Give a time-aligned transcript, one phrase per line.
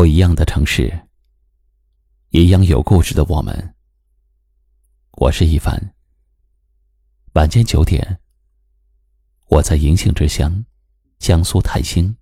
[0.00, 0.90] 不一样的城市，
[2.30, 3.74] 一样有故事的我们。
[5.18, 5.78] 我是一凡。
[7.34, 8.18] 晚间九点，
[9.48, 10.64] 我在银杏之乡，
[11.18, 12.16] 江苏泰兴，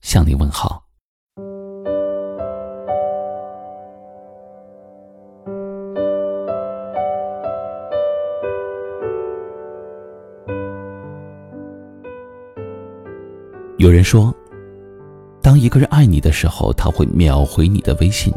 [0.00, 0.86] 向你问好。
[13.78, 14.32] 有人说。
[15.46, 18.34] 当一个人爱你的时候，他会秒回你的微信，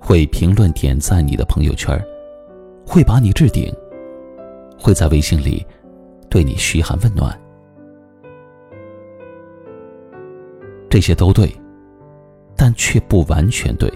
[0.00, 2.02] 会评论点赞你的朋友圈，
[2.86, 3.70] 会把你置顶，
[4.78, 5.62] 会在微信里
[6.30, 7.38] 对你嘘寒问暖。
[10.88, 11.54] 这些都对，
[12.56, 13.92] 但却不完全对，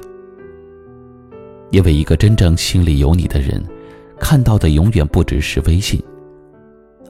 [1.70, 3.64] 因为一个真正心里有你的人，
[4.20, 5.98] 看到的永远不只是微信，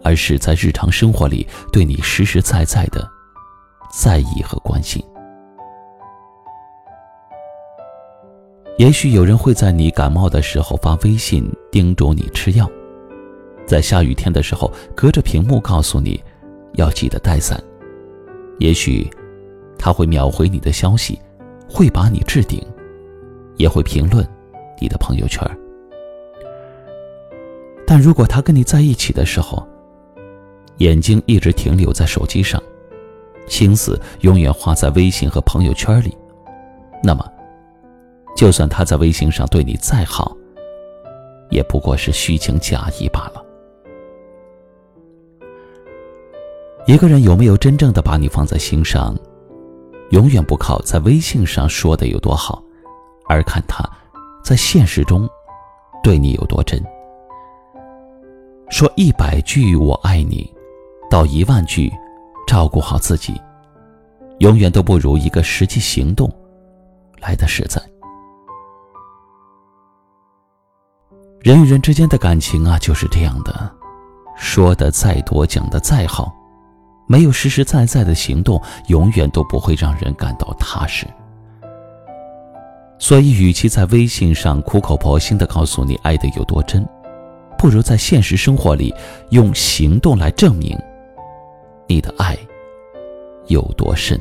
[0.04, 3.10] 而是在日常生活里对你实实在在的
[3.92, 5.04] 在意和关心。
[8.78, 12.70] 也许有人会在你感冒的时候发微信叮嘱你吃药，
[13.64, 16.22] 在下雨天的时候隔着屏幕告诉你
[16.74, 17.58] 要记得带伞。
[18.58, 19.08] 也许
[19.78, 21.18] 他会秒回你的消息，
[21.66, 22.62] 会把你置顶，
[23.56, 24.26] 也会评论
[24.78, 25.42] 你的朋友圈。
[27.86, 29.66] 但如果他跟你在一起的时候，
[30.78, 32.62] 眼睛一直停留在手机上，
[33.46, 36.14] 心思永远花在微信和朋友圈里，
[37.02, 37.26] 那么。
[38.36, 40.36] 就算他在微信上对你再好，
[41.48, 43.42] 也不过是虚情假意罢了。
[46.86, 49.16] 一个人有没有真正的把你放在心上，
[50.10, 52.62] 永远不靠在微信上说的有多好，
[53.26, 53.82] 而看他
[54.44, 55.26] 在现实中
[56.02, 56.80] 对你有多真。
[58.68, 60.52] 说一百句我爱你，
[61.10, 61.90] 到一万句
[62.46, 63.34] 照顾好自己，
[64.40, 66.30] 永远都不如一个实际行动
[67.18, 67.80] 来的实在。
[71.46, 73.72] 人与人之间的感情啊，就是这样的，
[74.36, 76.34] 说的再多，讲的再好，
[77.06, 81.06] 没有实实在在的行动，永远都不会让人感到踏实。
[82.98, 86.84] 所以，与其在微信上苦口婆心的告诉你爱的有多真，
[87.56, 88.92] 不如在现实生活里
[89.30, 90.76] 用行动来证明
[91.86, 92.36] 你的爱
[93.46, 94.20] 有多深。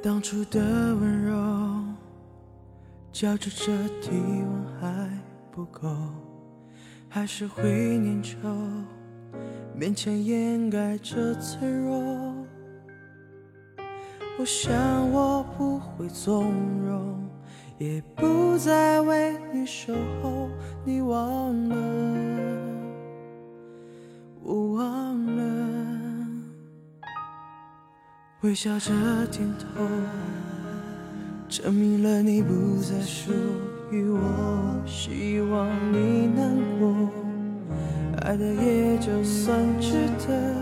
[0.00, 0.60] 当初的
[0.94, 1.34] 温柔，
[3.10, 3.66] 交织着
[4.00, 5.10] 体温还
[5.50, 5.88] 不够，
[7.08, 7.64] 还是会
[7.98, 8.36] 粘稠，
[9.76, 11.98] 勉强掩盖着脆弱。
[14.38, 16.52] 我想我不会纵
[16.86, 17.28] 容，
[17.76, 19.92] 也不再为你守
[20.22, 20.48] 候，
[20.84, 21.76] 你忘了，
[24.44, 25.07] 我忘
[28.48, 28.90] 微笑着
[29.30, 29.84] 点头，
[31.50, 33.30] 证明了你不再属
[33.90, 34.18] 于我。
[34.86, 37.10] 希望你难过，
[38.22, 39.92] 爱的也就算值
[40.26, 40.54] 得。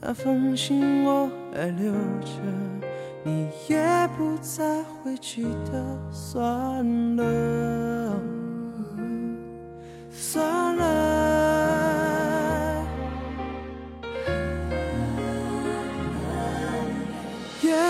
[0.00, 1.90] 那封信我还留
[2.20, 2.30] 着，
[3.24, 5.98] 你也不再会记得。
[6.12, 8.16] 算了，
[10.12, 10.65] 算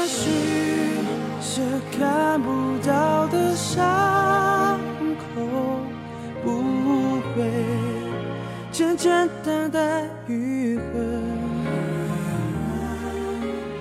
[0.07, 0.47] 了。
[1.99, 4.79] 看不到的伤
[5.17, 5.25] 口
[6.45, 7.51] 不会
[8.71, 10.83] 简简单单愈合，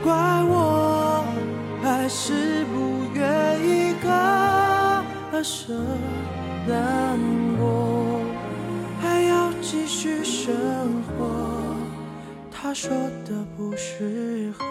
[0.02, 0.14] 怪
[0.48, 1.26] 我
[1.84, 5.74] 还是不愿意割舍
[6.66, 7.20] 难
[7.60, 8.22] 过，
[9.02, 10.56] 还要继续生
[11.04, 11.76] 活。
[12.50, 12.90] 他说
[13.26, 14.66] 的不适合。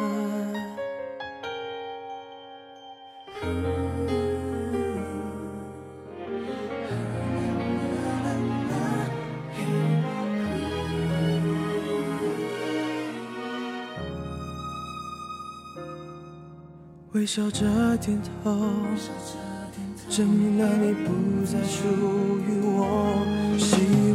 [17.14, 17.64] 微笑着
[17.98, 18.58] 点头，
[20.10, 21.86] 证明了你不再属
[22.40, 24.13] 于我。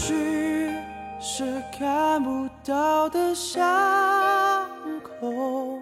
[0.00, 0.14] 也许
[1.20, 1.44] 是
[1.78, 4.66] 看不到的伤
[5.02, 5.78] 口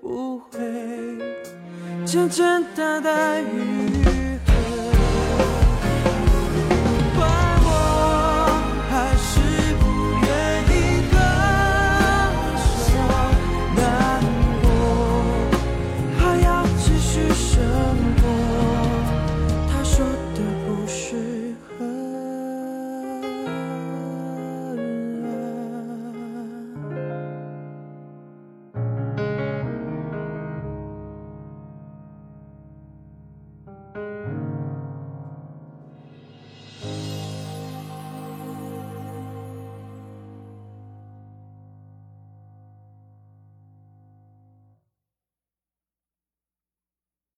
[0.00, 0.58] 不会
[2.04, 3.44] 简简单单